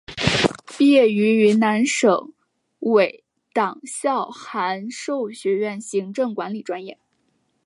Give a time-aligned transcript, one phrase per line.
[0.65, 2.33] 毕业于云南省
[2.79, 6.97] 委党校函授学院行政管理专业。